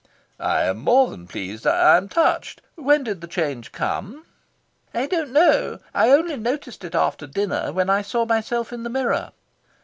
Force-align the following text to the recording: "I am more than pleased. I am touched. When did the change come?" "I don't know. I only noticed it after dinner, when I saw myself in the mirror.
"I 0.39 0.63
am 0.63 0.79
more 0.79 1.11
than 1.11 1.27
pleased. 1.27 1.67
I 1.67 1.95
am 1.95 2.09
touched. 2.09 2.63
When 2.73 3.03
did 3.03 3.21
the 3.21 3.27
change 3.27 3.71
come?" 3.71 4.25
"I 4.95 5.05
don't 5.05 5.31
know. 5.31 5.77
I 5.93 6.09
only 6.09 6.37
noticed 6.37 6.83
it 6.83 6.95
after 6.95 7.27
dinner, 7.27 7.71
when 7.71 7.87
I 7.87 8.01
saw 8.01 8.25
myself 8.25 8.73
in 8.73 8.81
the 8.81 8.89
mirror. 8.89 9.31